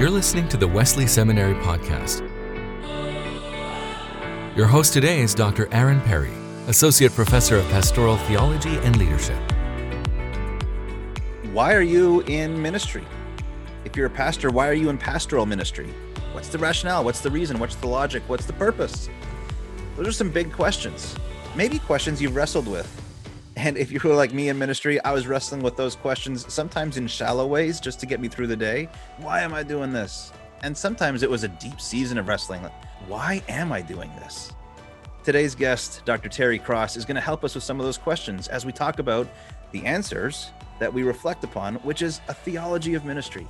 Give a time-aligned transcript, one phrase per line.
[0.00, 2.26] You're listening to the Wesley Seminary Podcast.
[4.56, 5.68] Your host today is Dr.
[5.74, 6.32] Aaron Perry,
[6.68, 9.36] Associate Professor of Pastoral Theology and Leadership.
[11.52, 13.04] Why are you in ministry?
[13.84, 15.92] If you're a pastor, why are you in pastoral ministry?
[16.32, 17.04] What's the rationale?
[17.04, 17.58] What's the reason?
[17.58, 18.22] What's the logic?
[18.26, 19.10] What's the purpose?
[19.96, 21.14] Those are some big questions.
[21.54, 23.09] Maybe questions you've wrestled with.
[23.56, 26.96] And if you were like me in ministry, I was wrestling with those questions, sometimes
[26.96, 28.88] in shallow ways just to get me through the day.
[29.18, 30.32] Why am I doing this?
[30.62, 32.62] And sometimes it was a deep season of wrestling.
[32.62, 32.72] Like,
[33.08, 34.52] why am I doing this?
[35.24, 36.28] Today's guest, Dr.
[36.28, 38.98] Terry Cross, is going to help us with some of those questions as we talk
[38.98, 39.26] about
[39.72, 43.46] the answers that we reflect upon, which is a theology of ministry.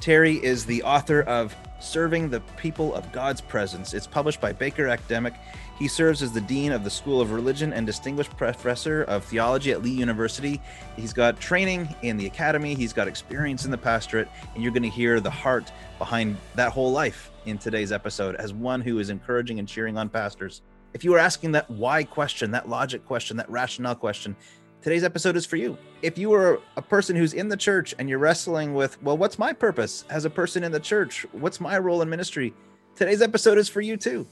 [0.00, 3.94] Terry is the author of Serving the People of God's Presence.
[3.94, 5.34] It's published by Baker Academic.
[5.78, 9.72] He serves as the Dean of the School of Religion and Distinguished Professor of Theology
[9.72, 10.60] at Lee University.
[10.96, 14.84] He's got training in the academy, he's got experience in the pastorate, and you're going
[14.84, 19.10] to hear the heart behind that whole life in today's episode as one who is
[19.10, 20.62] encouraging and cheering on pastors.
[20.92, 24.36] If you are asking that why question, that logic question, that rationale question,
[24.80, 25.76] today's episode is for you.
[26.02, 29.40] If you are a person who's in the church and you're wrestling with, well, what's
[29.40, 31.26] my purpose as a person in the church?
[31.32, 32.54] What's my role in ministry?
[32.94, 34.24] Today's episode is for you too.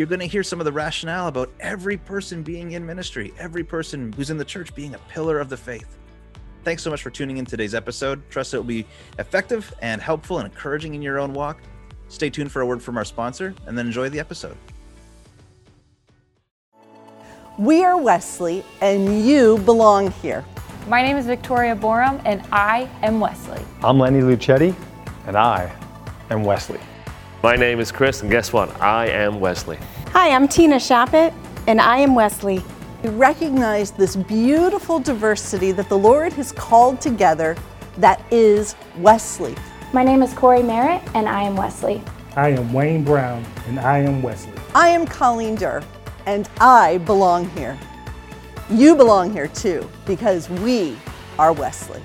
[0.00, 3.62] You're going to hear some of the rationale about every person being in ministry, every
[3.62, 5.98] person who's in the church being a pillar of the faith.
[6.64, 8.22] Thanks so much for tuning in today's episode.
[8.30, 8.86] Trust it will be
[9.18, 11.60] effective and helpful and encouraging in your own walk.
[12.08, 14.56] Stay tuned for a word from our sponsor and then enjoy the episode.
[17.58, 20.46] We are Wesley, and you belong here.
[20.88, 23.60] My name is Victoria Borum, and I am Wesley.
[23.84, 24.74] I'm Lenny Luchetti,
[25.26, 25.70] and I
[26.30, 26.80] am Wesley.
[27.42, 28.68] My name is Chris, and guess what?
[28.82, 29.78] I am Wesley.
[30.08, 31.32] Hi, I'm Tina Shappett,
[31.68, 32.62] and I am Wesley.
[33.02, 37.56] We recognize this beautiful diversity that the Lord has called together
[37.96, 39.56] that is Wesley.
[39.94, 42.02] My name is Corey Merritt, and I am Wesley.
[42.36, 44.52] I am Wayne Brown, and I am Wesley.
[44.74, 45.82] I am Colleen Derr,
[46.26, 47.78] and I belong here.
[48.68, 50.94] You belong here too, because we
[51.38, 52.02] are Wesley.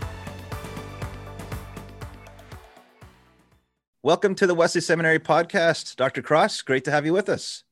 [4.06, 5.96] Welcome to the Wesley Seminary Podcast.
[5.96, 6.22] Dr.
[6.22, 7.64] Cross, great to have you with us.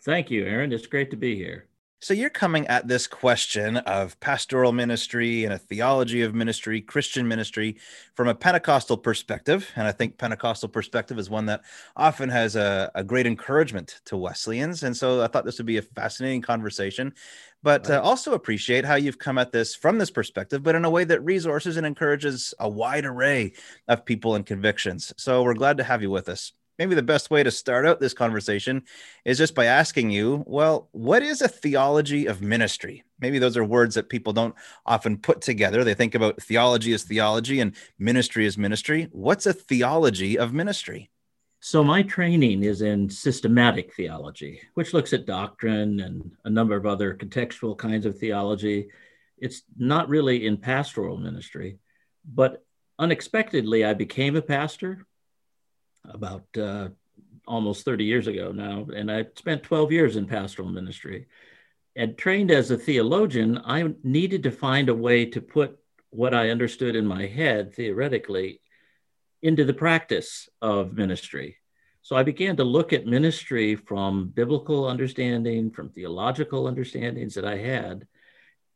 [0.00, 0.72] Thank you, Aaron.
[0.72, 1.66] It's great to be here.
[2.02, 7.28] So, you're coming at this question of pastoral ministry and a theology of ministry, Christian
[7.28, 7.76] ministry,
[8.16, 9.70] from a Pentecostal perspective.
[9.76, 11.60] And I think Pentecostal perspective is one that
[11.94, 14.82] often has a, a great encouragement to Wesleyans.
[14.82, 17.14] And so, I thought this would be a fascinating conversation,
[17.62, 20.90] but uh, also appreciate how you've come at this from this perspective, but in a
[20.90, 23.52] way that resources and encourages a wide array
[23.86, 25.12] of people and convictions.
[25.16, 26.50] So, we're glad to have you with us
[26.82, 28.82] maybe the best way to start out this conversation
[29.24, 33.04] is just by asking you, well, what is a theology of ministry?
[33.20, 35.84] Maybe those are words that people don't often put together.
[35.84, 39.06] They think about theology as theology and ministry as ministry.
[39.12, 41.08] What's a theology of ministry?
[41.60, 46.84] So, my training is in systematic theology, which looks at doctrine and a number of
[46.84, 48.88] other contextual kinds of theology.
[49.38, 51.78] It's not really in pastoral ministry,
[52.24, 52.64] but
[52.98, 55.06] unexpectedly, I became a pastor
[56.04, 56.88] about uh,
[57.46, 61.26] almost 30 years ago now, and I spent 12 years in pastoral ministry.
[61.94, 65.78] And trained as a theologian, I needed to find a way to put
[66.10, 68.60] what I understood in my head theoretically
[69.42, 71.56] into the practice of ministry.
[72.02, 77.56] So I began to look at ministry from biblical understanding, from theological understandings that I
[77.58, 78.06] had,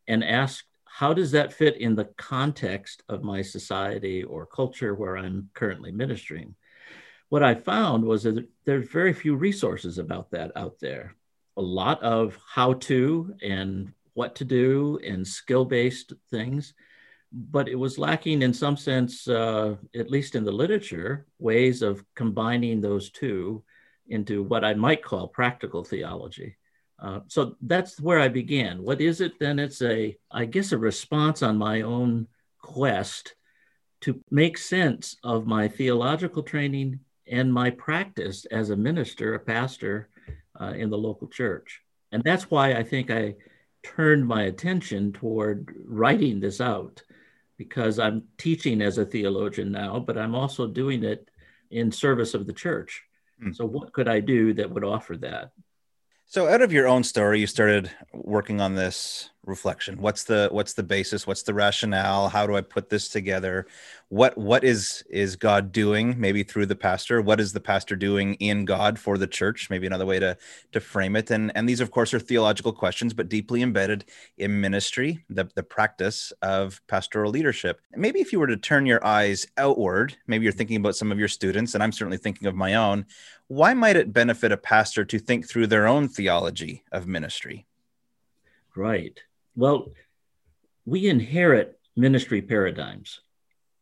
[0.07, 5.17] and asked, how does that fit in the context of my society or culture where
[5.17, 6.55] I'm currently ministering?
[7.29, 11.15] What I found was that there's very few resources about that out there.
[11.57, 16.75] A lot of how to and what to do and skill based things,
[17.33, 22.05] but it was lacking in some sense, uh, at least in the literature, ways of
[22.15, 23.63] combining those two
[24.09, 26.57] into what I might call practical theology.
[26.99, 28.83] Uh, so that's where I began.
[28.83, 29.59] What is it then?
[29.59, 32.29] It's a, I guess, a response on my own
[32.61, 33.35] quest
[34.03, 40.09] to make sense of my theological training and my practice as a minister, a pastor
[40.61, 41.81] uh, in the local church.
[42.13, 43.35] And that's why I think I
[43.83, 47.03] turned my attention toward writing this out
[47.57, 51.29] because I'm teaching as a theologian now, but I'm also doing it
[51.71, 53.03] in service of the church.
[53.43, 53.55] Mm.
[53.55, 55.51] So, what could I do that would offer that?
[56.27, 60.01] So, out of your own story, you started working on this reflection?
[60.01, 61.27] What's the what's the basis?
[61.27, 62.29] What's the rationale?
[62.29, 63.67] How do i put this together?
[64.09, 67.21] What what is is god doing maybe through the pastor?
[67.21, 69.71] What is the pastor doing in god for the church?
[69.71, 70.37] Maybe another way to
[70.73, 71.31] to frame it.
[71.31, 74.05] And and these of course are theological questions but deeply embedded
[74.39, 77.81] in ministry the the practice of pastoral leadership.
[77.95, 81.19] Maybe if you were to turn your eyes outward maybe you're thinking about some of
[81.19, 83.07] your students and i'm certainly thinking of my own
[83.49, 87.67] why might it benefit a pastor to think through their own theology of ministry?
[88.75, 89.19] Right
[89.57, 89.89] well,
[90.85, 93.21] we inherit ministry paradigms.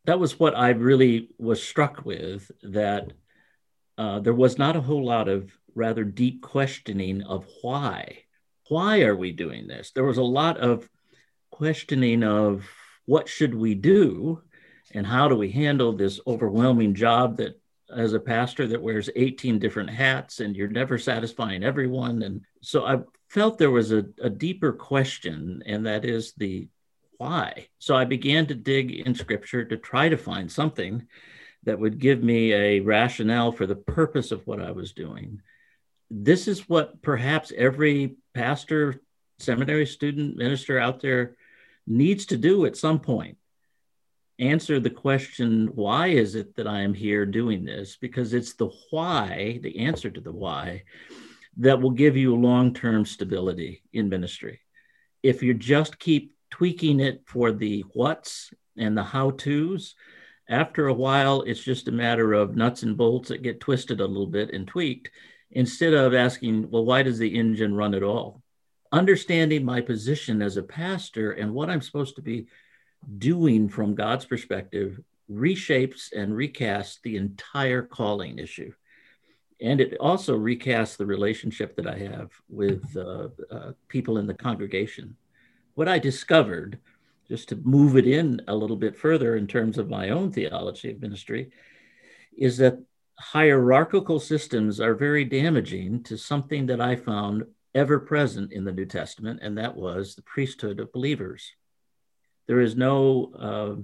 [0.06, 3.12] That was what I really was struck with that
[3.98, 8.22] uh, there was not a whole lot of rather deep questioning of why.
[8.68, 9.90] Why are we doing this?
[9.90, 10.88] There was a lot of
[11.50, 12.68] questioning of
[13.06, 14.42] what should we do
[14.92, 17.60] and how do we handle this overwhelming job that
[17.94, 22.84] as a pastor that wears 18 different hats and you're never satisfying everyone and so
[22.84, 22.98] i
[23.34, 26.69] felt there was a, a deeper question, and that is the
[27.19, 27.66] why.
[27.81, 31.06] So I began to dig in scripture to try to find something
[31.64, 35.42] that would give me a rationale for the purpose of what I was doing.
[36.10, 39.02] This is what perhaps every pastor,
[39.40, 41.36] seminary student, minister out there
[41.88, 43.36] needs to do at some point.
[44.38, 47.96] Answer the question, why is it that I am here doing this?
[48.00, 50.84] Because it's the why, the answer to the why,
[51.58, 54.60] that will give you long term stability in ministry.
[55.22, 59.94] If you just keep tweaking it for the what's and the how to's,
[60.48, 64.06] after a while, it's just a matter of nuts and bolts that get twisted a
[64.06, 65.10] little bit and tweaked
[65.50, 68.42] instead of asking, well, why does the engine run at all?
[68.92, 72.46] Understanding my position as a pastor and what I'm supposed to be
[73.18, 75.00] doing from God's perspective
[75.30, 78.72] reshapes and recasts the entire calling issue
[79.60, 84.34] and it also recasts the relationship that I have with uh, uh, people in the
[84.34, 85.16] congregation.
[85.74, 86.78] What I discovered,
[87.28, 90.90] just to move it in a little bit further in terms of my own theology
[90.90, 91.50] of ministry,
[92.36, 92.78] is that
[93.18, 98.86] hierarchical systems are very damaging to something that I found ever present in the New
[98.86, 101.52] Testament, and that was the priesthood of believers.
[102.46, 103.82] There is no uh,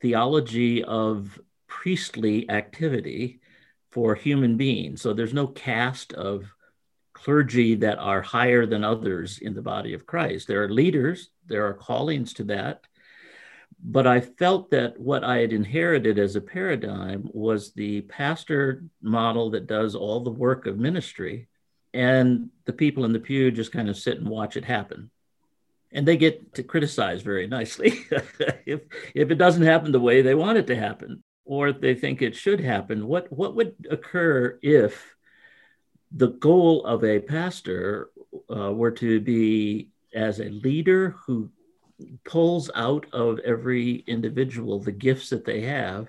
[0.00, 3.40] theology of priestly activity
[3.96, 5.00] for human beings.
[5.00, 6.44] So there's no caste of
[7.14, 10.46] clergy that are higher than others in the body of Christ.
[10.46, 12.84] There are leaders, there are callings to that.
[13.82, 19.48] But I felt that what I had inherited as a paradigm was the pastor model
[19.52, 21.48] that does all the work of ministry,
[21.94, 25.10] and the people in the pew just kind of sit and watch it happen.
[25.90, 28.04] And they get to criticize very nicely
[28.66, 28.82] if,
[29.14, 32.34] if it doesn't happen the way they want it to happen or they think it
[32.34, 35.14] should happen, what, what would occur if
[36.12, 38.10] the goal of a pastor
[38.54, 41.50] uh, were to be as a leader who
[42.24, 46.08] pulls out of every individual the gifts that they have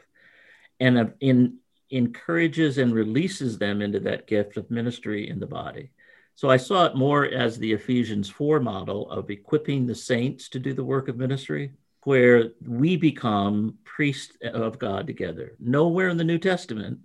[0.79, 1.57] and uh, in,
[1.89, 5.91] encourages and releases them into that gift of ministry in the body.
[6.35, 10.59] So I saw it more as the Ephesians 4 model of equipping the saints to
[10.59, 11.71] do the work of ministry
[12.03, 15.53] where we become priests of God together.
[15.59, 16.99] Nowhere in the New Testament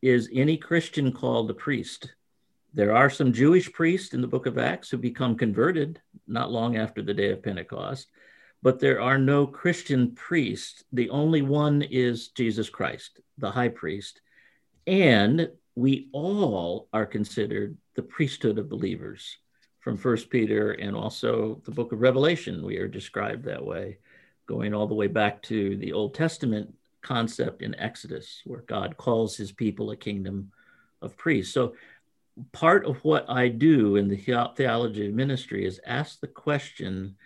[0.00, 2.12] is any Christian called a priest.
[2.74, 6.76] There are some Jewish priests in the book of Acts who become converted not long
[6.76, 8.08] after the day of Pentecost,
[8.62, 10.82] but there are no Christian priests.
[10.92, 14.20] The only one is Jesus Christ, the high priest.
[14.86, 19.36] And we all are considered the priesthood of believers
[19.80, 22.64] from First Peter and also the book of Revelation.
[22.64, 23.98] We are described that way
[24.52, 29.34] going all the way back to the Old Testament concept in Exodus, where God calls
[29.34, 30.52] his people a kingdom
[31.00, 31.54] of priests.
[31.54, 31.74] So,
[32.52, 37.16] part of what I do in the theology of ministry is ask the question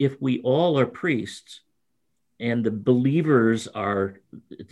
[0.00, 1.60] if we all are priests
[2.40, 4.14] and the believers are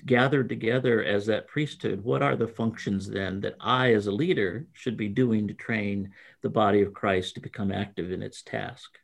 [0.04, 4.66] gathered together as that priesthood, what are the functions then that I, as a leader,
[4.72, 6.10] should be doing to train
[6.42, 8.98] the body of Christ to become active in its task?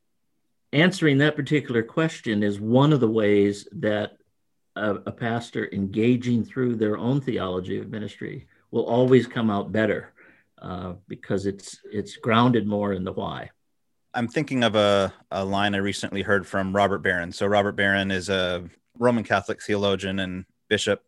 [0.72, 4.16] Answering that particular question is one of the ways that
[4.74, 10.12] a, a, pastor engaging through their own theology of ministry will always come out better
[10.60, 13.50] uh, because it's it's grounded more in the why.
[14.14, 17.32] I'm thinking of a, a line I recently heard from Robert Barron.
[17.32, 18.64] So Robert Barron is a
[18.98, 21.02] Roman Catholic theologian and bishop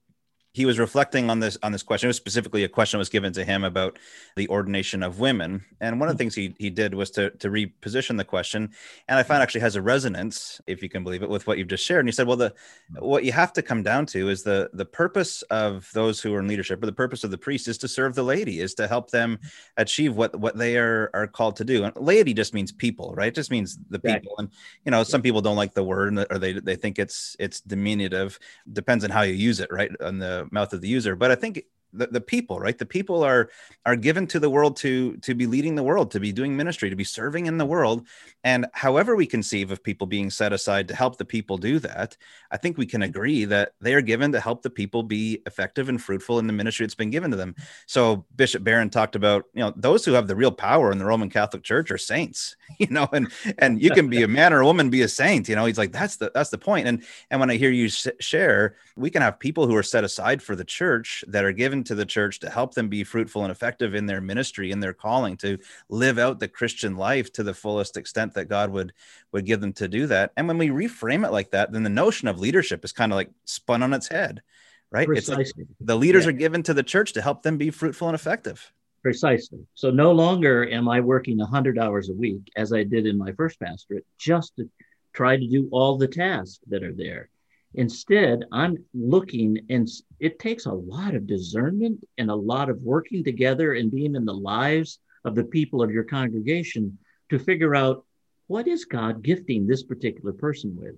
[0.58, 2.08] he was reflecting on this on this question.
[2.08, 3.96] It was specifically a question was given to him about
[4.34, 5.64] the ordination of women.
[5.80, 6.32] And one of the mm-hmm.
[6.32, 8.70] things he he did was to to reposition the question.
[9.06, 9.42] And I found mm-hmm.
[9.42, 12.00] actually has a resonance, if you can believe it, with what you've just shared.
[12.00, 13.06] And he said, well, the mm-hmm.
[13.06, 16.40] what you have to come down to is the the purpose of those who are
[16.40, 18.88] in leadership, or the purpose of the priest is to serve the laity, is to
[18.88, 19.38] help them
[19.76, 21.84] achieve what what they are are called to do.
[21.84, 23.28] And laity just means people, right?
[23.28, 24.34] It just means the people.
[24.38, 24.48] And
[24.84, 28.40] you know, some people don't like the word or they they think it's it's diminutive.
[28.72, 29.90] Depends on how you use it, right?
[30.00, 31.16] On the mouth of the user.
[31.16, 32.78] But I think the, the people right?
[32.78, 33.50] The people are
[33.86, 36.90] are given to the world to to be leading the world to be doing ministry
[36.90, 38.06] to be serving in the world.
[38.44, 42.16] And however we conceive of people being set aside to help the people do that
[42.50, 45.88] i think we can agree that they are given to help the people be effective
[45.88, 47.54] and fruitful in the ministry that's been given to them.
[47.86, 51.04] So bishop barron talked about you know those who have the real power in the
[51.04, 54.60] roman catholic church are saints you know and and you can be a man or
[54.60, 56.86] a woman be a saint you know he's like that's the that's the point.
[56.86, 60.42] And and when i hear you share we can have people who are set aside
[60.42, 63.50] for the church that are given to the church to help them be fruitful and
[63.52, 65.58] effective in their ministry in their calling to
[65.88, 68.92] live out the christian life to the fullest extent that god would
[69.32, 71.90] would give them to do that and when we reframe it like that then the
[71.90, 74.42] notion of leadership is kind of like spun on its head
[74.90, 75.42] right Precisely.
[75.42, 76.30] it's like the leaders Yeah.
[76.30, 79.60] are given to the church to help them be fruitful and effective Precisely.
[79.74, 83.30] So no longer am I working 100 hours a week as I did in my
[83.32, 84.68] first pastorate just to
[85.14, 87.30] try to do all the tasks that are there.
[87.74, 89.88] Instead, I'm looking, and
[90.20, 94.24] it takes a lot of discernment and a lot of working together and being in
[94.24, 96.98] the lives of the people of your congregation
[97.28, 98.04] to figure out
[98.46, 100.94] what is God gifting this particular person with?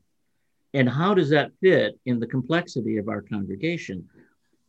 [0.73, 4.09] And how does that fit in the complexity of our congregation?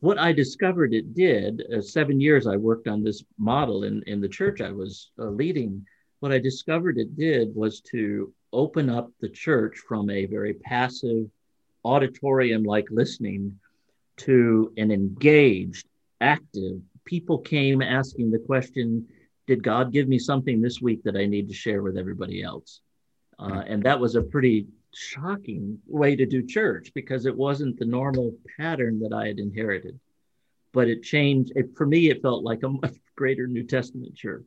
[0.02, 4.20] what I discovered it did, uh, seven years I worked on this model in, in
[4.20, 5.86] the church I was uh, leading.
[6.18, 11.30] What I discovered it did was to open up the church from a very passive,
[11.84, 13.58] auditorium like listening
[14.18, 15.86] to an engaged,
[16.20, 16.80] active.
[17.04, 19.08] People came asking the question
[19.46, 22.80] Did God give me something this week that I need to share with everybody else?
[23.38, 27.84] Uh, and that was a pretty shocking way to do church because it wasn't the
[27.84, 29.98] normal pattern that I had inherited.
[30.72, 31.52] But it changed.
[31.56, 34.46] It, for me, it felt like a much greater New Testament church.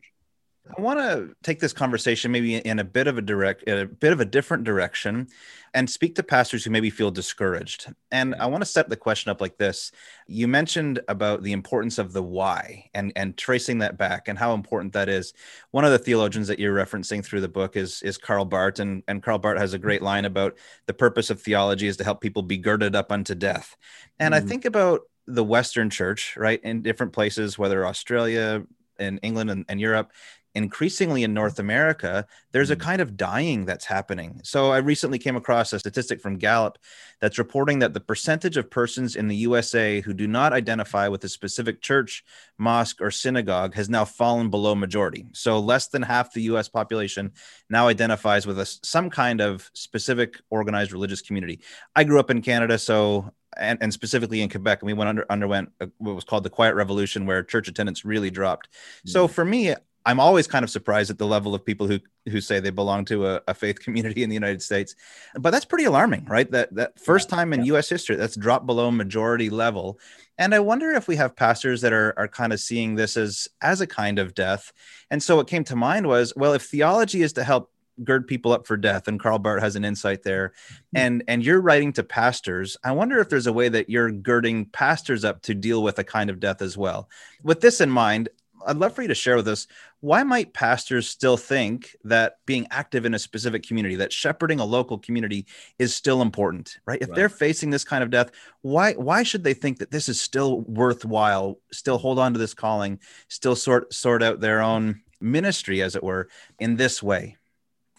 [0.78, 3.86] I want to take this conversation maybe in a bit of a direct, in a
[3.86, 5.28] bit of a different direction,
[5.76, 7.94] and speak to pastors who maybe feel discouraged.
[8.12, 9.92] And I want to set the question up like this:
[10.28, 14.54] You mentioned about the importance of the why and and tracing that back and how
[14.54, 15.34] important that is.
[15.70, 19.04] One of the theologians that you're referencing through the book is is Karl Barth, and
[19.08, 20.58] and Karl Barth has a great line about
[20.88, 23.76] the purpose of theology is to help people be girded up unto death.
[24.20, 24.48] And I Mm.
[24.48, 28.64] think about the Western church, right, in different places, whether Australia,
[29.00, 30.12] in England, and, and Europe
[30.56, 32.82] increasingly in North America, there's a hmm.
[32.82, 34.40] kind of dying that's happening.
[34.44, 36.80] So I recently came across a statistic from Gallup
[37.20, 41.24] that's reporting that the percentage of persons in the USA who do not identify with
[41.24, 42.24] a specific church,
[42.58, 45.26] mosque, or synagogue has now fallen below majority.
[45.34, 47.34] So less than half the US population
[47.70, 51.60] now identifies with a, some kind of specific organized religious community.
[51.96, 55.26] I grew up in Canada, so and, and specifically in Quebec, and we went under
[55.30, 58.70] underwent a, what was called the Quiet Revolution, where church attendance really dropped.
[59.06, 59.34] So hmm.
[59.34, 59.74] for me,
[60.06, 63.06] I'm always kind of surprised at the level of people who who say they belong
[63.06, 64.96] to a, a faith community in the United States,
[65.36, 66.50] but that's pretty alarming, right?
[66.52, 67.90] That that first time in U.S.
[67.90, 70.00] history that's dropped below majority level,
[70.38, 73.48] and I wonder if we have pastors that are are kind of seeing this as
[73.62, 74.72] as a kind of death.
[75.10, 77.72] And so what came to mind was, well, if theology is to help
[78.04, 80.52] gird people up for death and Karl Barth has an insight there
[80.92, 80.98] hmm.
[80.98, 84.66] and and you're writing to pastors i wonder if there's a way that you're girding
[84.66, 87.10] pastors up to deal with a kind of death as well
[87.44, 88.28] with this in mind
[88.66, 89.68] i'd love for you to share with us
[90.02, 94.66] why might pastors still think that being active in a specific community that shepherding a
[94.66, 95.46] local community
[95.80, 97.16] is still important right if Right.
[97.16, 98.32] they're facing this kind of death
[98.62, 102.54] why why should they think that this is still worthwhile still hold on to this
[102.54, 106.28] calling still sort sort out their own ministry as it were
[106.60, 107.38] in this way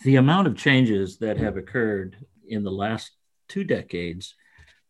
[0.05, 2.17] The amount of changes that have occurred
[2.49, 3.13] in the last
[3.49, 4.35] two decades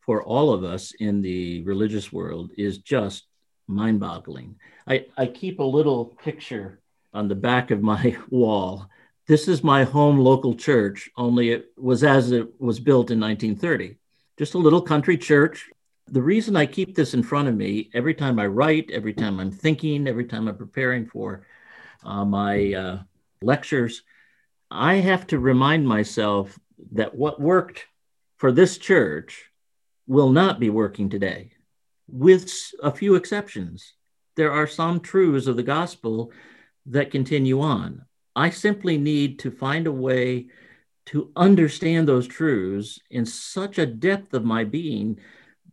[0.01, 3.27] for all of us in the religious world is just
[3.67, 4.57] mind boggling.
[4.87, 6.81] I, I keep a little picture
[7.13, 8.89] on the back of my wall.
[9.27, 13.97] This is my home local church, only it was as it was built in 1930.
[14.39, 15.69] Just a little country church.
[16.09, 19.41] The reason I keep this in front of me every time I write, every time
[19.41, 21.45] I'm thinking, every time I'm preparing for
[22.05, 22.99] uh, my uh,
[23.43, 24.03] lectures,
[24.71, 26.57] I have to remind myself
[26.93, 27.87] that what worked
[28.37, 29.51] for this church
[30.07, 31.53] will not be working today,
[32.09, 32.51] with
[32.83, 33.95] a few exceptions.
[34.37, 36.33] There are some truths of the gospel
[36.87, 38.05] that continue on.
[38.35, 40.49] I simply need to find a way
[41.07, 45.19] to understand those truths in such a depth of my being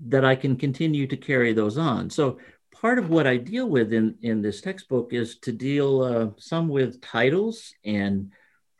[0.08, 2.10] that I can continue to carry those on.
[2.10, 2.40] So
[2.72, 6.68] part of what I deal with in, in this textbook is to deal uh, some
[6.68, 8.32] with titles and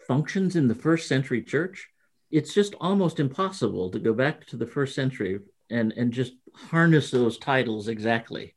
[0.07, 1.89] functions in the first century church.
[2.31, 7.12] It's just almost impossible to go back to the first century and, and just harness
[7.12, 8.55] those titles exactly.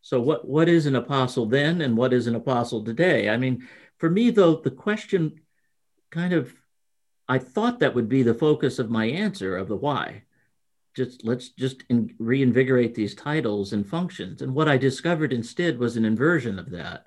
[0.00, 3.28] So what, what is an apostle then and what is an apostle today?
[3.28, 3.66] I mean,
[3.98, 5.40] for me though, the question
[6.10, 6.52] kind of
[7.28, 10.24] I thought that would be the focus of my answer of the why
[10.94, 14.42] just let's just in, reinvigorate these titles and functions.
[14.42, 17.06] And what I discovered instead was an inversion of that.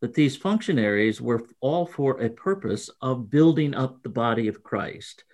[0.00, 5.24] That these functionaries were all for a purpose of building up the body of Christ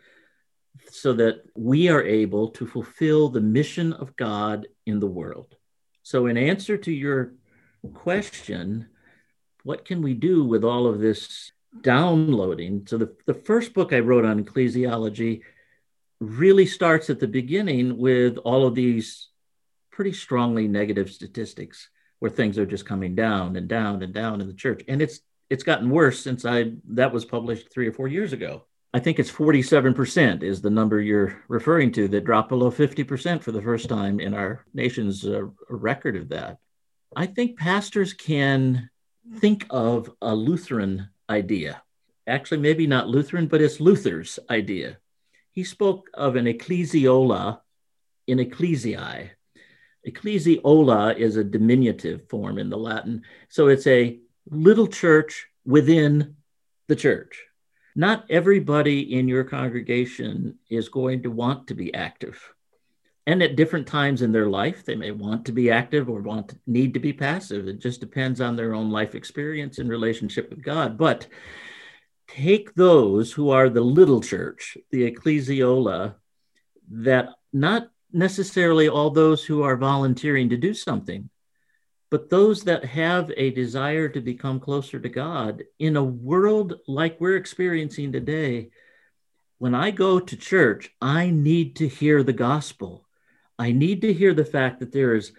[0.90, 5.56] so that we are able to fulfill the mission of God in the world.
[6.02, 7.34] So, in answer to your
[7.94, 8.88] question,
[9.62, 12.86] what can we do with all of this downloading?
[12.86, 15.42] So, the, the first book I wrote on ecclesiology
[16.20, 19.28] really starts at the beginning with all of these
[19.90, 24.46] pretty strongly negative statistics where things are just coming down and down and down in
[24.46, 25.20] the church and it's
[25.50, 28.64] it's gotten worse since i that was published 3 or 4 years ago
[28.94, 33.52] i think it's 47% is the number you're referring to that dropped below 50% for
[33.52, 36.58] the first time in our nation's uh, record of that
[37.16, 38.90] i think pastors can
[39.36, 41.82] think of a lutheran idea
[42.26, 44.98] actually maybe not lutheran but it's luther's idea
[45.58, 47.60] he spoke of an ecclesiola
[48.28, 49.30] in ecclesiae.
[50.06, 53.22] Ecclesiola is a diminutive form in the Latin.
[53.48, 56.36] So it's a little church within
[56.86, 57.42] the church.
[57.96, 62.40] Not everybody in your congregation is going to want to be active.
[63.26, 66.48] And at different times in their life, they may want to be active or want
[66.48, 67.68] to need to be passive.
[67.68, 70.96] It just depends on their own life experience and relationship with God.
[70.96, 71.26] But
[72.26, 76.14] take those who are the little church, the ecclesiola,
[76.90, 81.28] that not necessarily all those who are volunteering to do something,
[82.10, 87.20] but those that have a desire to become closer to God in a world like
[87.20, 88.70] we're experiencing today.
[89.58, 93.06] When I go to church, I need to hear the gospel.
[93.58, 95.32] I need to hear the fact that there is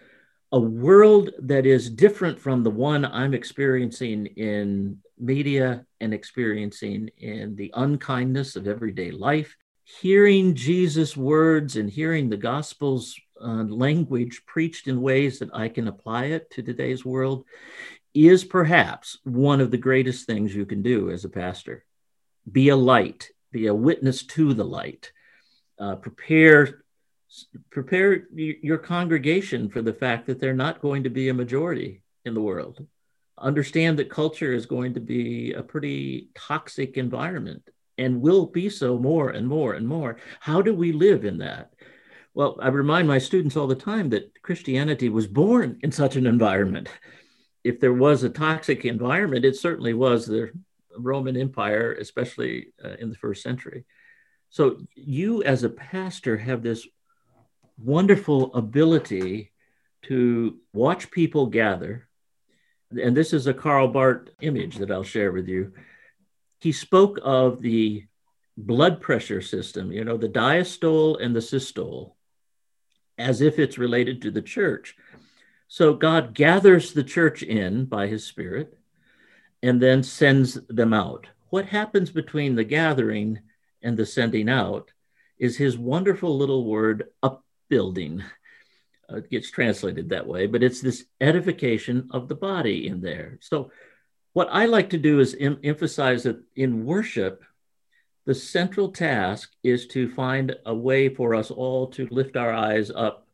[0.51, 7.55] a world that is different from the one I'm experiencing in media and experiencing in
[7.55, 14.87] the unkindness of everyday life, hearing Jesus' words and hearing the gospel's uh, language preached
[14.87, 17.45] in ways that I can apply it to today's world
[18.13, 21.85] is perhaps one of the greatest things you can do as a pastor.
[22.51, 25.11] Be a light, be a witness to the light.
[25.79, 26.83] Uh, prepare
[27.69, 32.33] prepare your congregation for the fact that they're not going to be a majority in
[32.33, 32.87] the world
[33.41, 38.97] understand that culture is going to be a pretty toxic environment and will be so
[38.97, 40.17] more and more and more.
[40.39, 41.73] How do we live in that?
[42.39, 46.25] Well, I remind my students all the time that Christianity was born in such an
[46.25, 46.87] environment.
[47.65, 50.53] If there was a toxic environment, it certainly was the
[50.97, 53.83] Roman Empire, especially uh, in the first century.
[54.49, 56.87] So, you as a pastor have this
[57.77, 59.51] wonderful ability
[60.03, 62.07] to watch people gather
[62.91, 65.73] and this is a Karl Barth image that I'll share with you.
[66.61, 68.05] He spoke of the
[68.55, 72.15] blood pressure system, you know, the diastole and the systole,
[73.19, 74.95] as if it's related to the church.
[75.67, 78.77] So God gathers the church in by his spirit
[79.61, 81.27] and then sends them out.
[81.49, 83.39] What happens between the gathering
[83.83, 84.91] and the sending out
[85.37, 88.23] is his wonderful little word upbuilding
[89.11, 93.37] uh, it gets translated that way, but it's this edification of the body in there.
[93.41, 93.71] So,
[94.33, 97.43] what I like to do is em- emphasize that in worship,
[98.29, 102.91] the central task is to find a way for us all to lift our eyes
[102.91, 103.25] up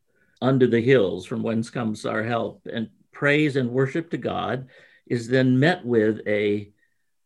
[0.41, 2.65] under the hills from whence comes our help.
[2.71, 4.69] And praise and worship to God
[5.05, 6.71] is then met with a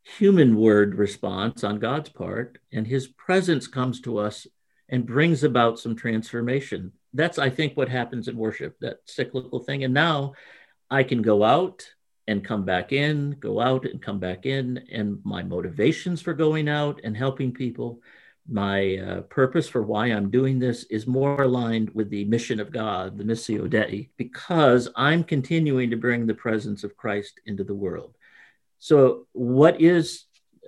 [0.01, 4.47] human word response on God's part, and his presence comes to us
[4.89, 9.83] and brings about some transformation that's I think what happens in worship, that cyclical thing.
[9.83, 10.33] And now
[10.89, 11.87] I can go out
[12.29, 16.69] and come back in, go out and come back in, and my motivations for going
[16.69, 18.01] out and helping people,
[18.47, 22.71] my uh, purpose for why I'm doing this is more aligned with the mission of
[22.71, 27.75] God, the Missio Dei, because I'm continuing to bring the presence of Christ into the
[27.75, 28.15] world.
[28.77, 30.25] So, what is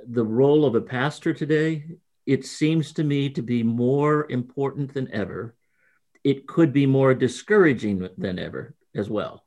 [0.07, 1.85] the role of a pastor today?
[2.25, 5.55] It seems to me to be more important than ever
[6.23, 9.43] it could be more discouraging than ever as well.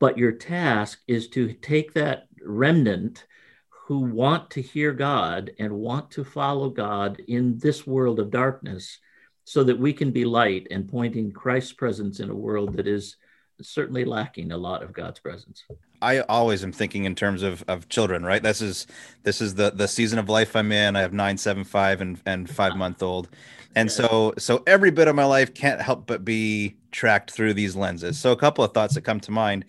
[0.00, 3.26] But your task is to take that remnant
[3.68, 8.98] who want to hear God and want to follow God in this world of darkness
[9.44, 13.16] so that we can be light and pointing Christ's presence in a world that is
[13.60, 15.64] certainly lacking a lot of God's presence.
[16.02, 18.42] I always am thinking in terms of, of children, right?
[18.42, 18.86] This is
[19.22, 20.96] this is the the season of life I'm in.
[20.96, 23.28] I have nine, seven, five, and and five month old,
[23.74, 27.76] and so so every bit of my life can't help but be tracked through these
[27.76, 28.18] lenses.
[28.18, 29.66] So a couple of thoughts that come to mind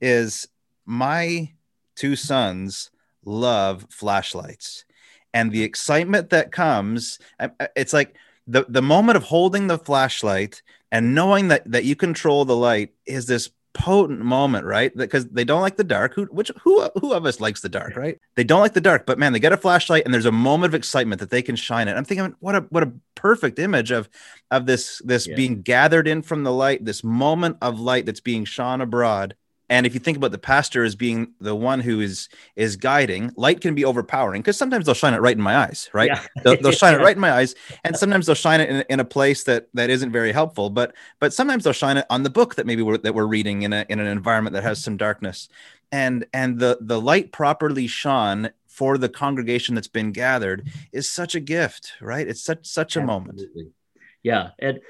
[0.00, 0.48] is
[0.86, 1.50] my
[1.96, 2.90] two sons
[3.24, 4.84] love flashlights,
[5.32, 7.18] and the excitement that comes.
[7.76, 8.16] It's like
[8.46, 12.90] the the moment of holding the flashlight and knowing that that you control the light
[13.06, 14.96] is this potent moment, right?
[14.96, 16.14] Because they don't like the dark.
[16.14, 18.18] Who which who who of us likes the dark, right?
[18.36, 20.70] They don't like the dark, but man, they get a flashlight and there's a moment
[20.70, 21.96] of excitement that they can shine it.
[21.96, 24.08] I'm thinking, what a what a perfect image of
[24.50, 25.34] of this this yeah.
[25.34, 29.34] being gathered in from the light, this moment of light that's being shone abroad
[29.70, 33.32] and if you think about the pastor as being the one who is is guiding
[33.36, 36.08] light can be overpowering because sometimes they'll shine it right in my eyes right?
[36.08, 36.26] Yeah.
[36.42, 39.00] they'll, they'll, shine it right in my eyes and sometimes they'll shine it in, in,
[39.00, 42.30] a place that that isn't very helpful but but sometimes they'll shine it on the
[42.30, 44.96] book that maybe we're, that we're reading in a in an environment that has some
[44.96, 45.48] darkness.
[45.92, 51.34] And and the the light properly shone for the congregation that's been gathered is such
[51.34, 52.26] a gift right?
[52.26, 53.62] It's such such a Absolutely.
[53.62, 53.72] moment
[54.24, 54.80] yeah and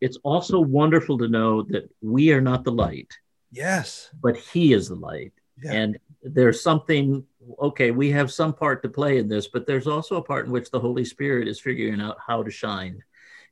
[0.00, 3.12] it's also wonderful to know that we are not the light
[3.54, 4.10] Yes.
[4.20, 5.32] But he is the light.
[5.62, 5.72] Yeah.
[5.72, 7.24] And there's something,
[7.60, 10.52] okay, we have some part to play in this, but there's also a part in
[10.52, 13.02] which the Holy Spirit is figuring out how to shine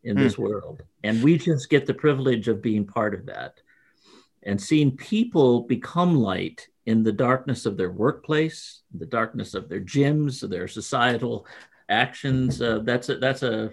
[0.03, 0.23] in hmm.
[0.23, 0.83] this world.
[1.05, 3.61] And we just get the privilege of being part of that
[4.43, 9.81] and seeing people become light in the darkness of their workplace, the darkness of their
[9.81, 11.47] gyms, their societal
[11.89, 12.61] actions.
[12.61, 13.73] Uh, that's a, that's a,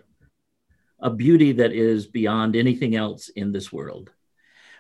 [1.00, 4.12] a beauty that is beyond anything else in this world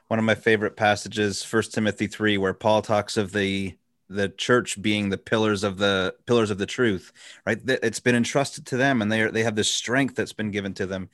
[0.09, 3.77] one of my favorite passages, First Timothy three, where Paul talks of the
[4.09, 7.11] the church being the pillars of the pillars of the truth
[7.45, 7.59] right?
[7.65, 10.73] It's been entrusted to them and they are, they have this strength that's been given
[10.75, 11.09] to them.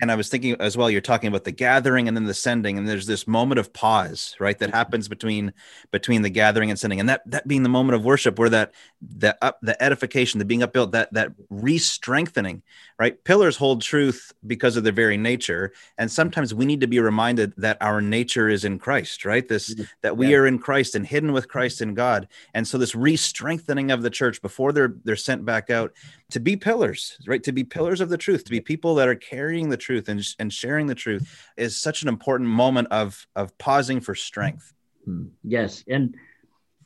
[0.00, 2.78] And i was thinking as well you're talking about the gathering and then the sending
[2.78, 5.52] and there's this moment of pause right that happens between
[5.90, 7.00] between the gathering and sending.
[7.00, 10.44] And that that being the moment of worship where that the up the edification the
[10.44, 12.62] being upbuilt that that re-strengthening
[12.98, 13.22] right?
[13.24, 15.72] Pillars hold truth because of their very nature.
[15.98, 19.46] And sometimes we need to be reminded that our nature is in christ right?
[19.48, 19.84] This mm-hmm.
[20.02, 20.38] that we yeah.
[20.38, 24.10] are in christ and hidden with christ in god and so this re-strengthening of the
[24.10, 25.92] church before they're they're sent back out
[26.30, 27.42] to be pillars right?
[27.44, 30.24] To be pillars of the truth to be people that are carrying the truth and,
[30.38, 34.72] and sharing the truth is such an important moment of of pausing for strength.
[35.04, 35.26] Hmm.
[35.42, 35.84] yes.
[35.88, 36.16] And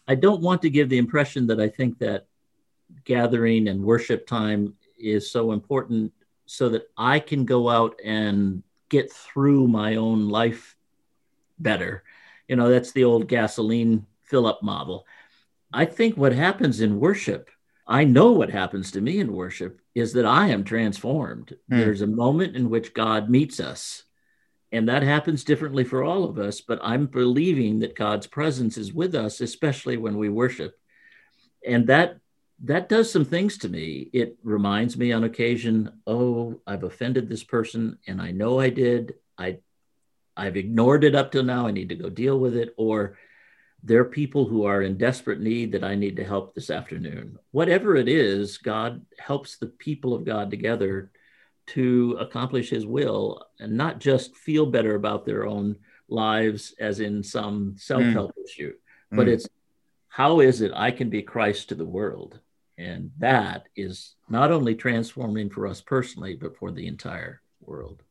[0.08, 2.26] i don't want to give the impression that i think that
[3.04, 6.12] gathering and worship time is so important
[6.46, 10.76] so that i can go out and get through my own life
[11.58, 12.04] better.
[12.48, 15.06] You know that's the old gasoline fill up model
[15.72, 17.50] I think what happens in worship,
[17.86, 21.56] I know what happens to me in worship is that I am transformed.
[21.70, 21.78] Mm.
[21.78, 24.04] There's a moment in which God meets us.
[24.72, 28.92] And that happens differently for all of us, but I'm believing that God's presence is
[28.92, 30.78] with us, especially when we worship.
[31.66, 32.18] And that
[32.64, 34.08] that does some things to me.
[34.12, 39.14] It reminds me on occasion, oh, I've offended this person and I know I did.
[39.38, 39.58] I
[40.36, 41.66] I've ignored it up till now.
[41.66, 42.74] I need to go deal with it.
[42.76, 43.18] Or
[43.86, 47.38] there are people who are in desperate need that I need to help this afternoon.
[47.52, 51.12] Whatever it is, God helps the people of God together
[51.68, 55.76] to accomplish his will and not just feel better about their own
[56.08, 58.44] lives as in some self-help mm.
[58.44, 58.72] issue,
[59.12, 59.34] but mm.
[59.34, 59.48] it's
[60.08, 62.40] how is it I can be Christ to the world?
[62.78, 68.02] And that is not only transforming for us personally, but for the entire world.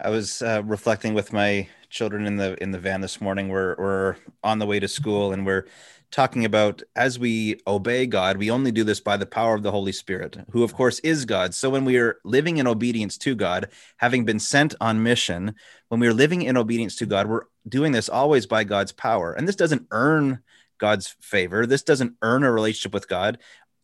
[0.00, 3.48] I was uh, reflecting with my children in the in the van this morning.
[3.48, 5.66] We're we're on the way to school, and we're
[6.10, 9.70] talking about as we obey God, we only do this by the power of the
[9.70, 11.54] Holy Spirit, who of course is God.
[11.54, 15.54] So when we are living in obedience to God, having been sent on mission,
[15.88, 19.32] when we are living in obedience to God, we're doing this always by God's power.
[19.32, 20.40] And this doesn't earn
[20.78, 21.66] God's favor.
[21.66, 23.38] This doesn't earn a relationship with God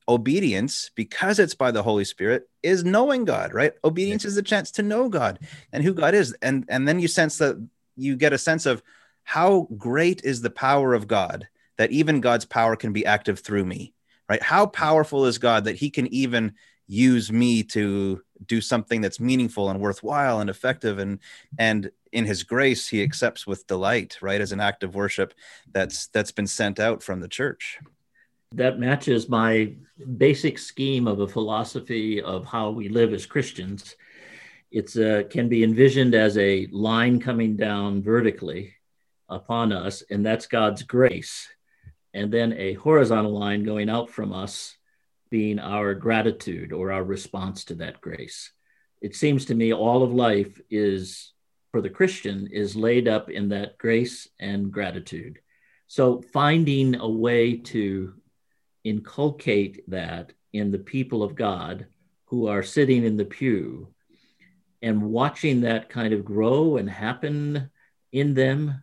[0.09, 3.73] obedience because it's by the holy spirit is knowing god right?
[3.85, 5.39] Obedience is a chance to know god
[5.73, 6.35] and who god is.
[6.43, 7.57] And and then you sense that
[7.97, 8.83] you get a sense of
[9.25, 13.65] how great is the power of god that even god's power can be active through
[13.65, 13.95] me
[14.31, 14.43] right?
[14.43, 16.55] How powerful is god that he can even
[16.87, 20.99] use me to do something that's meaningful and worthwhile and effective?
[20.99, 21.19] And
[21.59, 24.41] and in his grace he accepts with delight right?
[24.41, 25.35] As an act of worship
[25.71, 27.81] that's that's been sent out from the church
[28.53, 29.73] that matches my
[30.17, 33.95] basic scheme of a philosophy of how we live as Christians.
[34.73, 38.75] It uh, can be envisioned as a line coming down vertically
[39.29, 41.49] upon us, and that's God's grace.
[42.13, 44.77] And then a horizontal line going out from us
[45.31, 48.51] being our gratitude or our response to that grace.
[49.01, 51.33] it seems to me all of life is
[51.71, 55.39] for the Christian is laid up in that grace and gratitude.
[55.87, 58.20] So finding a way to
[58.85, 61.87] inculcate that in the people of God
[62.27, 63.89] who are sitting in the pew
[64.83, 67.71] and watching that kind of grow and happen
[68.13, 68.83] in them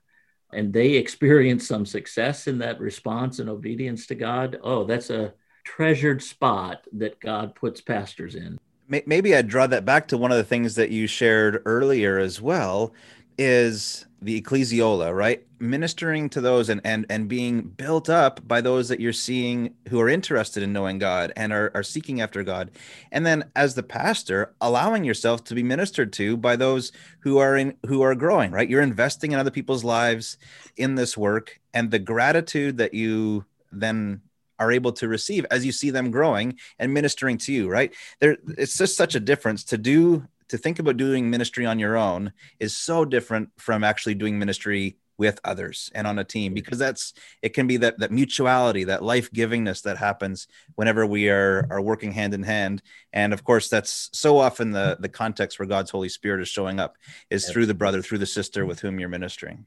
[0.54, 5.34] and they experience some success in that response and obedience to God, oh, that's a
[5.64, 8.58] treasured spot that God puts pastors in.
[8.88, 12.42] Maybe I'd draw that back to one of the things that you shared earlier as
[12.42, 12.94] well
[13.38, 15.46] is the ecclesiola, right?
[15.60, 20.00] Ministering to those and and and being built up by those that you're seeing who
[20.00, 22.72] are interested in knowing God and are, are seeking after God.
[23.12, 27.56] And then as the pastor, allowing yourself to be ministered to by those who are
[27.56, 28.70] in who are growing, right?
[28.70, 30.38] You're investing in other people's lives
[30.76, 34.22] in this work and the gratitude that you then
[34.60, 38.38] are able to receive as you see them growing and ministering to you right there
[38.58, 42.34] it's just such a difference to do to think about doing ministry on your own
[42.60, 47.14] is so different from actually doing ministry with others and on a team because that's
[47.42, 51.82] it can be that that mutuality that life givingness that happens whenever we are are
[51.82, 52.82] working hand in hand.
[53.14, 56.80] And of course that's so often the the context where god's holy spirit is showing
[56.80, 56.98] up
[57.30, 59.66] is through the brother through the sister with whom you're ministering.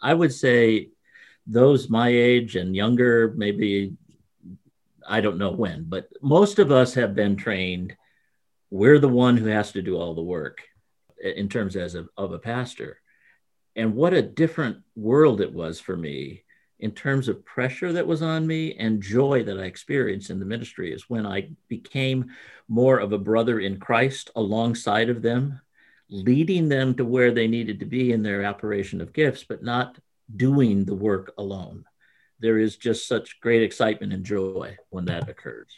[0.00, 0.90] I would say
[1.46, 3.92] those my age and younger maybe
[5.08, 7.96] i don't know when but most of us have been trained
[8.72, 10.62] we're the one who has to do all the work
[11.22, 12.98] in terms as a, of a pastor.
[13.76, 16.44] And what a different world it was for me
[16.80, 20.44] in terms of pressure that was on me and joy that i experienced in the
[20.44, 22.28] ministry is when i became
[22.66, 25.60] more of a brother in christ alongside of them
[26.10, 29.96] leading them to where they needed to be in their operation of gifts but not
[30.34, 31.84] doing the work alone.
[32.40, 35.68] There is just such great excitement and joy when that occurs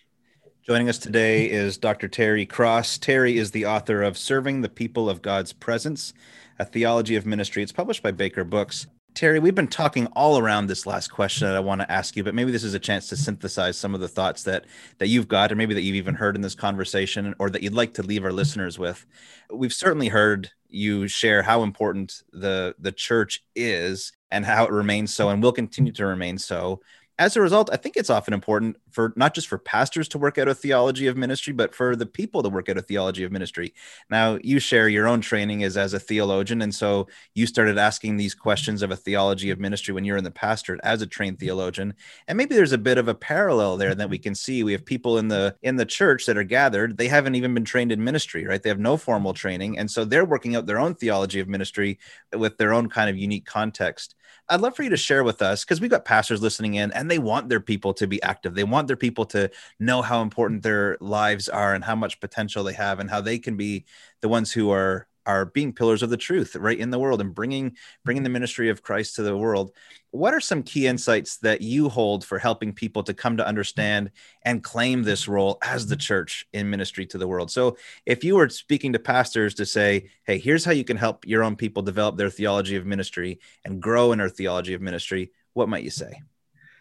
[0.67, 2.09] Joining us today is Dr.
[2.09, 2.97] Terry Cross.
[2.97, 6.15] Terry is the author of Serving the People of God's Presence,
[6.59, 7.63] a theology of ministry.
[7.63, 8.87] It's published by Baker Books.
[9.13, 12.25] Terry, we've been talking all around this last question that I want to ask you,
[12.25, 14.65] but maybe this is a chance to synthesize some of the thoughts that
[14.97, 17.75] that you've got, or maybe that you've even heard in this conversation, or that you'd
[17.75, 19.05] like to leave our listeners with.
[19.53, 25.15] We've certainly heard you share how important the the church is and how it remains
[25.15, 26.81] so, and will continue to remain so
[27.17, 30.37] as a result, I think it's often important for not just for pastors to work
[30.37, 33.31] out a theology of ministry, but for the people to work out a theology of
[33.31, 33.73] ministry.
[34.11, 38.17] Now, you share your own training as as a theologian, and so you started asking
[38.17, 41.39] these questions of a theology of ministry when you're in the pastorate as a trained
[41.39, 41.95] theologian.
[42.27, 44.65] And maybe there's a bit of a parallel there that we can see.
[44.65, 47.65] We have people in the in the church that are gathered; they haven't even been
[47.65, 48.63] trained in ministry, right?
[48.63, 51.99] They have no formal training, and so they're working out their own theology of ministry
[52.33, 54.17] with their own kind of unique context.
[54.49, 57.11] I'd love for you to share with us because we've got pastors listening in and
[57.11, 58.55] they want their people to be active.
[58.55, 62.63] They want their people to know how important their lives are and how much potential
[62.63, 63.87] they have and how they can be
[64.21, 67.35] the ones who are are being pillars of the truth right in the world and
[67.35, 68.25] bringing bringing mm-hmm.
[68.25, 69.73] the ministry of Christ to the world.
[70.11, 74.11] What are some key insights that you hold for helping people to come to understand
[74.43, 76.01] and claim this role as the mm-hmm.
[76.01, 77.51] church in ministry to the world?
[77.51, 81.27] So, if you were speaking to pastors to say, "Hey, here's how you can help
[81.27, 85.33] your own people develop their theology of ministry and grow in their theology of ministry,"
[85.55, 86.23] what might you say?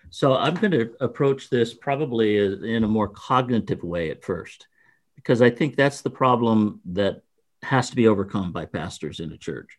[0.10, 4.68] So, I'm going to approach this probably uh, in a more cognitive way at first
[5.16, 7.24] because I think that's the problem that
[7.64, 9.78] has to be overcome by pastors in a church.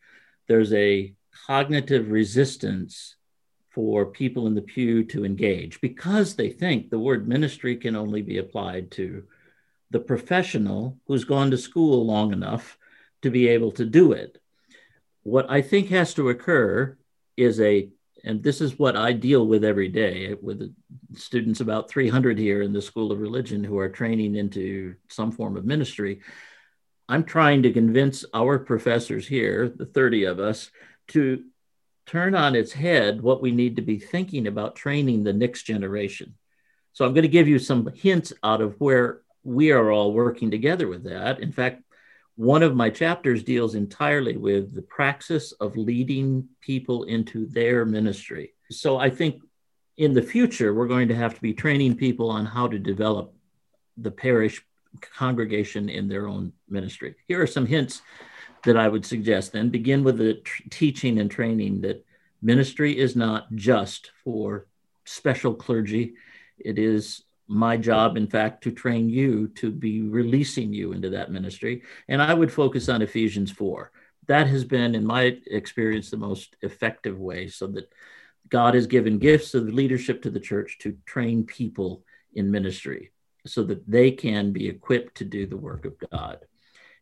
[0.48, 1.14] There's a
[1.46, 3.16] cognitive resistance
[3.70, 8.22] for people in the pew to engage because they think the word ministry can only
[8.22, 9.24] be applied to
[9.90, 12.78] the professional who's gone to school long enough
[13.22, 14.40] to be able to do it.
[15.22, 16.96] What I think has to occur
[17.36, 17.88] is a,
[18.22, 20.74] and this is what I deal with every day with
[21.14, 25.56] students, about 300 here in the School of Religion who are training into some form
[25.56, 26.20] of ministry
[27.08, 30.70] I'm trying to convince our professors here, the 30 of us,
[31.08, 31.44] to
[32.06, 36.34] turn on its head what we need to be thinking about training the next generation.
[36.92, 40.50] So I'm going to give you some hints out of where we are all working
[40.50, 41.40] together with that.
[41.40, 41.82] In fact,
[42.36, 48.54] one of my chapters deals entirely with the praxis of leading people into their ministry.
[48.70, 49.42] So I think
[49.96, 53.34] in the future, we're going to have to be training people on how to develop
[53.96, 54.64] the parish
[55.00, 57.14] congregation in their own ministry.
[57.26, 58.02] Here are some hints
[58.64, 59.70] that I would suggest then.
[59.70, 62.04] Begin with the teaching and training that
[62.42, 64.66] ministry is not just for
[65.06, 66.14] special clergy.
[66.58, 71.30] It is my job, in fact, to train you to be releasing you into that
[71.30, 71.82] ministry.
[72.08, 73.90] And I would focus on Ephesians 4.
[74.26, 77.92] That has been, in my experience, the most effective way so that
[78.48, 83.10] God has given gifts of leadership to the church to train people in ministry
[83.46, 86.38] so that they can be equipped to do the work of God.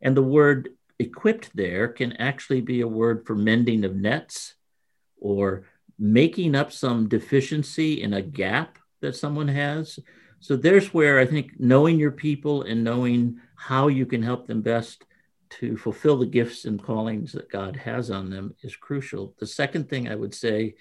[0.03, 4.55] And the word equipped there can actually be a word for mending of nets
[5.19, 5.65] or
[5.99, 9.99] making up some deficiency in a gap that someone has.
[10.41, 14.62] So there's where I think knowing your people and knowing how you can help them
[14.62, 15.05] best
[15.51, 19.35] to fulfill the gifts and callings that God has on them is crucial.
[19.38, 20.75] The second thing I would say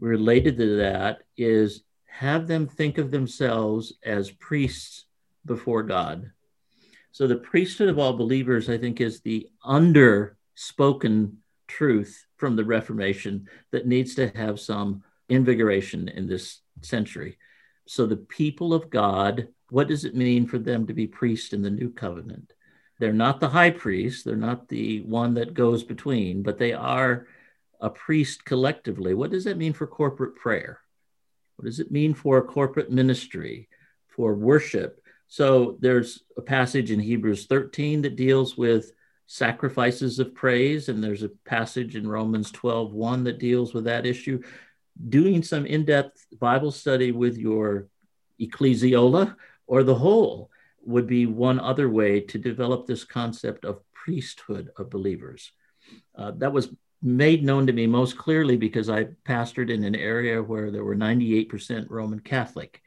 [0.00, 5.06] related to that is have them think of themselves as priests
[5.46, 6.32] before God.
[7.12, 11.34] So the priesthood of all believers, I think, is the underspoken
[11.66, 17.38] truth from the Reformation that needs to have some invigoration in this century.
[17.86, 21.62] So the people of God, what does it mean for them to be priests in
[21.62, 22.52] the new covenant?
[22.98, 27.26] They're not the high priest, they're not the one that goes between, but they are
[27.80, 29.14] a priest collectively.
[29.14, 30.80] What does that mean for corporate prayer?
[31.56, 33.68] What does it mean for corporate ministry,
[34.08, 34.99] for worship?
[35.30, 38.90] So there's a passage in Hebrews 13 that deals with
[39.26, 44.06] sacrifices of praise, and there's a passage in Romans 12 1 that deals with that
[44.06, 44.42] issue.
[45.08, 47.86] Doing some in depth Bible study with your
[48.40, 49.36] ecclesiola
[49.68, 50.50] or the whole
[50.82, 55.52] would be one other way to develop this concept of priesthood of believers.
[56.16, 60.42] Uh, that was made known to me most clearly because I pastored in an area
[60.42, 62.82] where there were 98% Roman Catholic.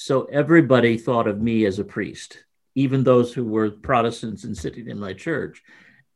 [0.00, 2.44] So everybody thought of me as a priest,
[2.76, 5.60] even those who were Protestants and sitting in my church.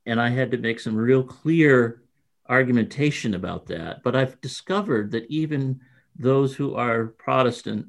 [0.06, 2.00] And I had to make some real clear
[2.48, 4.04] argumentation about that.
[4.04, 5.80] But I've discovered that even
[6.16, 7.86] those who are Protestant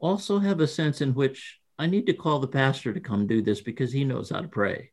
[0.00, 3.40] also have a sense in which I need to call the pastor to come do
[3.40, 4.90] this because he knows how to pray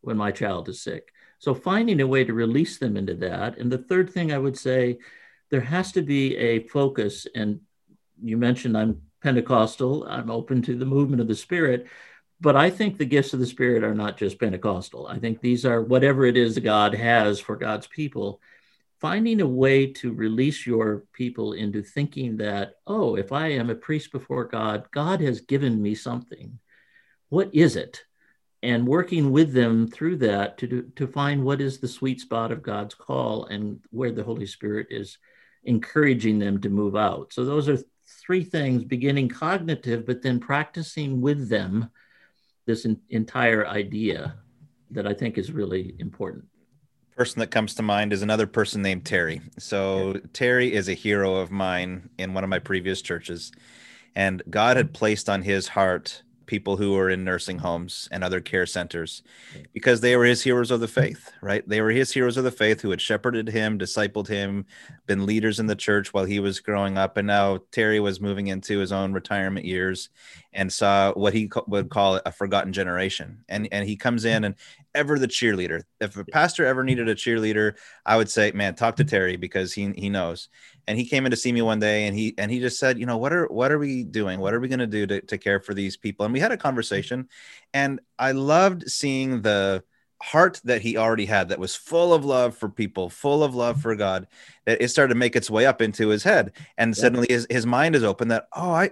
[0.00, 1.12] when my child is sick.
[1.40, 3.58] So finding a way to release them into that.
[3.58, 4.96] And the third thing I would say,
[5.50, 7.26] there has to be a focus.
[7.34, 7.60] And
[8.22, 11.86] you mentioned I'm Pentecostal, I'm open to the movement of the Spirit.
[12.40, 15.06] But I think the gifts of the Spirit are not just Pentecostal.
[15.06, 18.40] I think these are whatever it is God has for God's people
[19.00, 23.74] finding a way to release your people into thinking that, oh, if I am a
[23.74, 26.58] priest before God, God has given me something.
[27.30, 28.04] What is it?
[28.62, 32.52] And working with them through that to, do, to find what is the sweet spot
[32.52, 35.16] of God's call and where the Holy Spirit is
[35.64, 37.32] encouraging them to move out.
[37.32, 37.78] So, those are
[38.20, 41.90] three things beginning cognitive, but then practicing with them
[42.66, 44.36] this in, entire idea
[44.90, 46.44] that I think is really important
[47.20, 49.42] person that comes to mind is another person named Terry.
[49.58, 53.52] So Terry is a hero of mine in one of my previous churches,
[54.16, 58.40] and God had placed on his heart people who were in nursing homes and other
[58.40, 59.22] care centers
[59.72, 61.66] because they were his heroes of the faith, right?
[61.68, 64.66] They were his heroes of the faith who had shepherded him, discipled him,
[65.06, 67.16] been leaders in the church while he was growing up.
[67.16, 70.08] And now Terry was moving into his own retirement years
[70.52, 73.44] and saw what he would call a forgotten generation.
[73.48, 74.54] And, and he comes in and
[74.94, 75.82] ever the cheerleader.
[76.00, 79.72] If a pastor ever needed a cheerleader, I would say, man, talk to Terry because
[79.72, 80.48] he, he knows
[80.90, 82.98] and he came in to see me one day and he and he just said
[82.98, 85.38] you know what are what are we doing what are we going to do to
[85.38, 87.28] care for these people and we had a conversation
[87.72, 89.82] and i loved seeing the
[90.20, 93.80] heart that he already had that was full of love for people full of love
[93.80, 94.26] for god
[94.66, 97.00] that it started to make its way up into his head and yeah.
[97.00, 98.90] suddenly his, his mind is open that oh i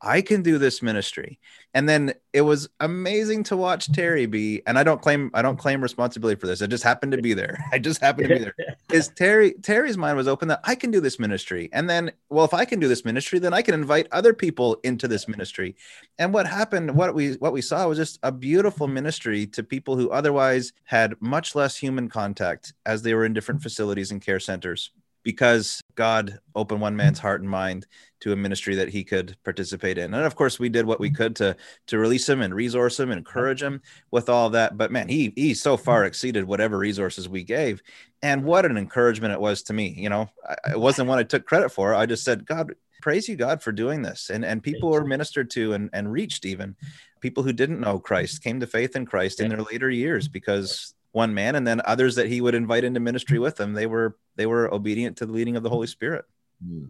[0.00, 1.38] I can do this ministry.
[1.74, 5.58] And then it was amazing to watch Terry be, and I don't claim I don't
[5.58, 6.62] claim responsibility for this.
[6.62, 7.62] I just happened to be there.
[7.72, 8.54] I just happened to be there.
[8.92, 11.68] Is Terry Terry's mind was open that I can do this ministry.
[11.72, 14.78] And then, well, if I can do this ministry, then I can invite other people
[14.82, 15.76] into this ministry.
[16.18, 19.96] And what happened, what we what we saw was just a beautiful ministry to people
[19.96, 24.40] who otherwise had much less human contact as they were in different facilities and care
[24.40, 24.90] centers
[25.22, 27.86] because God opened one man's heart and mind
[28.20, 30.14] to a ministry that he could participate in.
[30.14, 31.56] And of course, we did what we could to
[31.88, 34.76] to release him and resource him and encourage him with all that.
[34.76, 37.82] But man, he he so far exceeded whatever resources we gave.
[38.22, 39.94] And what an encouragement it was to me.
[39.96, 41.94] You know, I, it wasn't one I took credit for.
[41.94, 44.30] I just said, God, praise you, God, for doing this.
[44.30, 46.76] And and people were ministered to and, and reached even
[47.20, 50.94] people who didn't know Christ came to faith in Christ in their later years because
[51.18, 53.72] one man and then others that he would invite into ministry with him.
[53.72, 56.24] They were they were obedient to the leading of the holy spirit.
[56.64, 56.86] Hmm.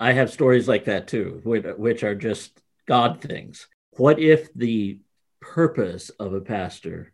[0.00, 3.68] i have stories like that too which are just god things.
[3.92, 5.00] What if the
[5.40, 7.12] purpose of a pastor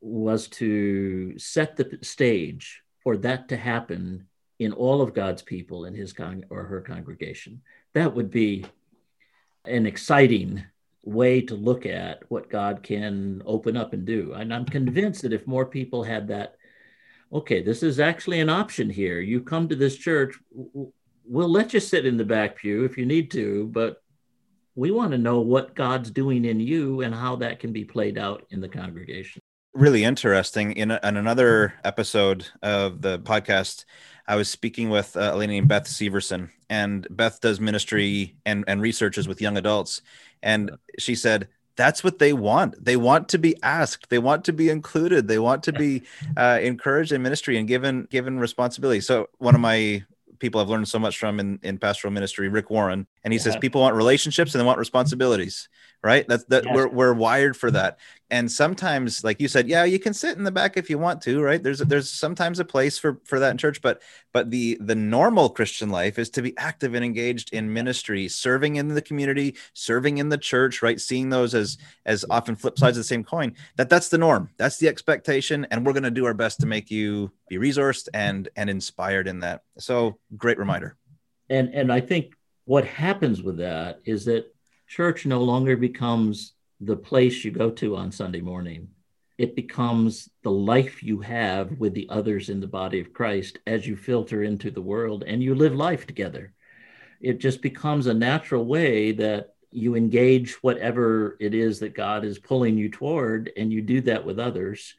[0.00, 4.26] was to set the stage for that to happen
[4.58, 7.62] in all of god's people in his con- or her congregation?
[7.94, 8.64] That would be
[9.64, 10.64] an exciting
[11.04, 14.32] way to look at what God can open up and do.
[14.32, 16.56] And I'm convinced that if more people had that,
[17.32, 19.20] okay, this is actually an option here.
[19.20, 23.06] You come to this church, we'll let you sit in the back pew if you
[23.06, 24.02] need to, but
[24.74, 28.18] we want to know what God's doing in you and how that can be played
[28.18, 29.42] out in the congregation.
[29.74, 30.72] Really interesting.
[30.72, 33.84] In, a, in another episode of the podcast,
[34.26, 38.64] I was speaking with uh, a lady named Beth Severson, and Beth does ministry and,
[38.66, 40.00] and researches with young adults.
[40.42, 42.82] And she said, that's what they want.
[42.82, 44.08] They want to be asked.
[44.08, 45.26] They want to be included.
[45.26, 46.02] They want to be
[46.36, 49.00] uh, encouraged in ministry and given given responsibility.
[49.00, 50.04] So one of my
[50.38, 53.44] people I've learned so much from in, in pastoral ministry, Rick Warren, and he yeah.
[53.44, 55.68] says people want relationships and they want responsibilities
[56.04, 56.28] right?
[56.28, 56.74] That's that yes.
[56.76, 57.98] we're, we're wired for that.
[58.30, 61.22] And sometimes like you said yeah you can sit in the back if you want
[61.22, 61.62] to right?
[61.62, 64.02] There's there's sometimes a place for for that in church but
[64.32, 68.76] but the the normal christian life is to be active and engaged in ministry serving
[68.76, 71.00] in the community serving in the church right?
[71.00, 73.54] Seeing those as as often flip sides of the same coin.
[73.76, 74.50] That that's the norm.
[74.58, 78.08] That's the expectation and we're going to do our best to make you be resourced
[78.12, 79.62] and and inspired in that.
[79.78, 80.96] So great reminder.
[81.48, 82.34] And and i think
[82.64, 84.54] what happens with that is that
[84.86, 88.88] church no longer becomes the place you go to on Sunday morning.
[89.36, 93.86] It becomes the life you have with the others in the body of Christ as
[93.86, 96.52] you filter into the world and you live life together.
[97.20, 102.38] It just becomes a natural way that you engage whatever it is that God is
[102.38, 104.94] pulling you toward, and you do that with others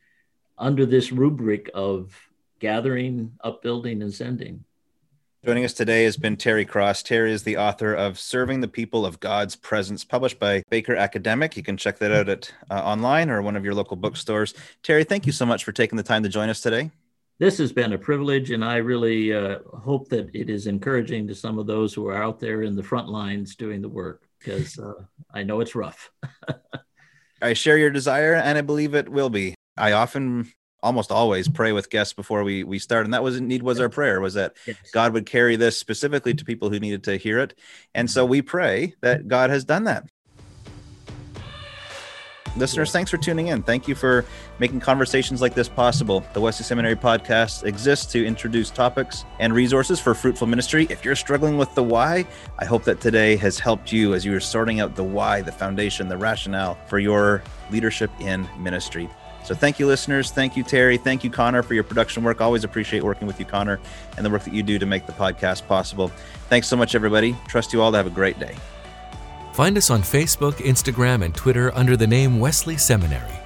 [0.57, 2.13] under this rubric of
[2.59, 4.66] gathering, upbuilding, and sending.
[5.45, 7.03] Joining us today has been Terry Cross.
[7.03, 11.55] Terry is the author of Serving the People of God's Presence, published by Baker Academic.
[11.55, 14.55] You can check that out at uh, online or one of your local bookstores.
[14.81, 16.89] Terry, thank you so much for taking the time to join us today.
[17.37, 21.35] This has been a privilege, and I really uh, hope that it is encouraging to
[21.35, 24.79] some of those who are out there in the front lines doing the work, because
[24.79, 24.93] uh,
[25.31, 26.09] I know it's rough.
[27.43, 29.53] I share your desire, and I believe it will be.
[29.77, 30.51] I often
[30.86, 33.05] almost always pray with guests before we we start.
[33.05, 34.77] And that was indeed was our prayer was that yes.
[34.93, 37.57] god would carry this specifically to people who needed to hear it.
[37.93, 40.07] And so we pray that god has done that.
[42.55, 43.63] Listeners thanks for tuning in.
[43.63, 44.23] Thank you for
[44.59, 46.23] making conversations like this possible.
[46.33, 50.88] The wesley seminary podcast exists to introduce topics and resources for fruitful ministry.
[50.89, 52.25] If you're struggling with the why
[52.59, 55.51] i hope that today has helped you as you are sorting out the why the
[55.51, 59.09] foundation the rationale for your leadership in ministry
[59.45, 60.31] so thank you, listeners.
[60.31, 60.97] Thank you, Terry.
[60.97, 62.41] Thank you, Connor, for your production work.
[62.41, 63.79] Always appreciate working with you, Connor,
[64.17, 66.11] and the work that you do to make the podcast possible.
[66.49, 67.35] Thanks so much, everybody.
[67.47, 68.55] Trust you all to have a great day.
[69.53, 73.44] Find us on Facebook, Instagram, and Twitter under the name Wesley Seminary.